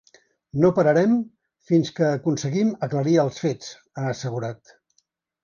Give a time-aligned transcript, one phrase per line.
[0.61, 1.11] No pararem
[1.71, 4.75] fins que aconseguim aclarir els fets, ha assegurat.